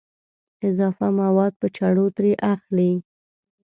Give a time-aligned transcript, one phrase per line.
[0.69, 2.91] اضافه مواد په چړو ترې اخلي.